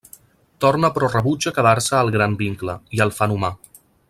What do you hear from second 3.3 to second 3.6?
humà.